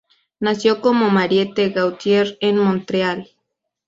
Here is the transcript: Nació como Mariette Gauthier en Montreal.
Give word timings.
Nació 0.39 0.81
como 0.81 1.11
Mariette 1.11 1.71
Gauthier 1.75 2.35
en 2.39 2.57
Montreal. 2.57 3.29